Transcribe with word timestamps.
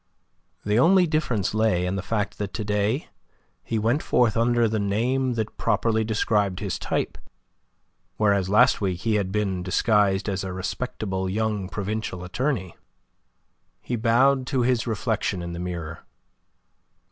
The 0.65 0.79
only 0.79 1.05
difference 1.05 1.53
lay 1.53 1.85
in 1.85 1.95
the 1.95 2.01
fact 2.01 2.39
that 2.39 2.55
to 2.55 2.63
day 2.63 3.09
he 3.63 3.77
went 3.77 4.01
forth 4.01 4.35
under 4.35 4.67
the 4.67 4.79
name 4.79 5.35
that 5.35 5.57
properly 5.59 6.03
described 6.03 6.59
his 6.59 6.79
type, 6.79 7.19
whereas 8.17 8.49
last 8.49 8.81
week 8.81 9.01
he 9.01 9.13
had 9.13 9.31
been 9.31 9.61
disguised 9.61 10.27
as 10.27 10.43
a 10.43 10.51
respectable 10.53 11.29
young 11.29 11.69
provincial 11.69 12.23
attorney. 12.23 12.75
He 13.79 13.95
bowed 13.95 14.47
to 14.47 14.63
his 14.63 14.87
reflection 14.87 15.43
in 15.43 15.53
the 15.53 15.59
mirror. 15.59 15.99